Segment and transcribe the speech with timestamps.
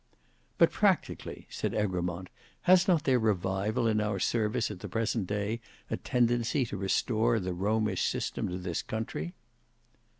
[0.57, 2.29] "But practically," said Egremont,
[2.61, 7.39] "has not their revival in our service at the present day a tendency to restore
[7.39, 9.35] the Romish system in this country?"